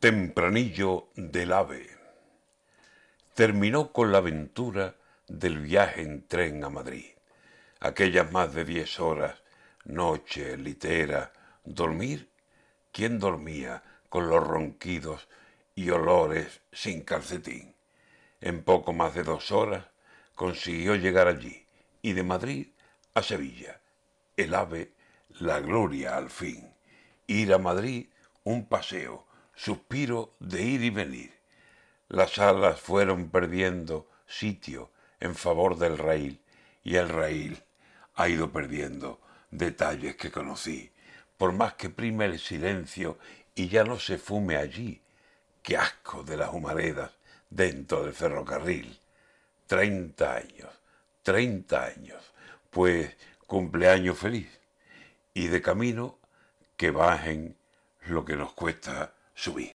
Tempranillo 0.00 1.08
del 1.16 1.52
ave. 1.52 1.88
Terminó 3.34 3.90
con 3.92 4.12
la 4.12 4.18
aventura 4.18 4.94
del 5.26 5.58
viaje 5.58 6.02
en 6.02 6.24
tren 6.28 6.62
a 6.62 6.70
Madrid. 6.70 7.16
Aquellas 7.80 8.30
más 8.30 8.54
de 8.54 8.64
diez 8.64 9.00
horas, 9.00 9.42
noche, 9.84 10.56
litera, 10.56 11.32
dormir. 11.64 12.30
¿Quién 12.92 13.18
dormía 13.18 13.82
con 14.08 14.28
los 14.28 14.46
ronquidos 14.46 15.28
y 15.74 15.90
olores 15.90 16.60
sin 16.70 17.00
calcetín? 17.02 17.74
En 18.40 18.62
poco 18.62 18.92
más 18.92 19.16
de 19.16 19.24
dos 19.24 19.50
horas 19.50 19.84
consiguió 20.36 20.94
llegar 20.94 21.26
allí 21.26 21.66
y 22.02 22.12
de 22.12 22.22
Madrid 22.22 22.68
a 23.14 23.22
Sevilla. 23.24 23.80
El 24.36 24.54
ave, 24.54 24.92
la 25.40 25.58
gloria 25.58 26.16
al 26.16 26.30
fin. 26.30 26.72
Ir 27.26 27.52
a 27.52 27.58
Madrid, 27.58 28.06
un 28.44 28.68
paseo 28.68 29.27
suspiro 29.58 30.36
de 30.38 30.62
ir 30.62 30.84
y 30.84 30.90
venir. 30.90 31.32
Las 32.08 32.38
alas 32.38 32.80
fueron 32.80 33.28
perdiendo 33.28 34.08
sitio 34.24 34.92
en 35.18 35.34
favor 35.34 35.76
del 35.76 35.98
raíl 35.98 36.40
y 36.84 36.94
el 36.94 37.08
raíl 37.08 37.60
ha 38.14 38.28
ido 38.28 38.52
perdiendo 38.52 39.20
detalles 39.50 40.14
que 40.14 40.30
conocí. 40.30 40.92
Por 41.36 41.52
más 41.52 41.74
que 41.74 41.90
prime 41.90 42.26
el 42.26 42.38
silencio 42.38 43.18
y 43.56 43.68
ya 43.68 43.82
no 43.82 43.98
se 43.98 44.16
fume 44.16 44.56
allí, 44.56 45.02
qué 45.62 45.76
asco 45.76 46.22
de 46.22 46.36
las 46.36 46.54
humaredas 46.54 47.10
dentro 47.50 48.04
del 48.04 48.14
ferrocarril. 48.14 49.00
Treinta 49.66 50.36
años, 50.36 50.70
treinta 51.22 51.84
años, 51.84 52.32
pues 52.70 53.16
cumpleaños 53.48 54.18
feliz. 54.18 54.60
Y 55.34 55.48
de 55.48 55.60
camino 55.60 56.20
que 56.76 56.92
bajen 56.92 57.56
lo 58.06 58.24
que 58.24 58.36
nos 58.36 58.52
cuesta 58.52 59.14
jouir. 59.38 59.66